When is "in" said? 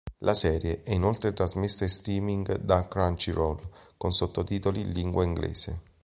1.83-1.91, 4.81-4.93